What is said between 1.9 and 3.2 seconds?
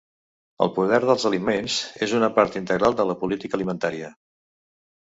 és una part integral de la